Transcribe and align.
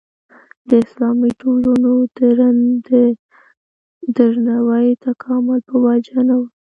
د 0.67 0.69
اسلامي 0.83 1.31
ټولنو 1.41 1.91
د 2.17 2.91
دروني 4.15 4.87
تکامل 5.05 5.59
په 5.69 5.75
وجه 5.85 6.19
نه 6.29 6.35
وه. 6.39 6.47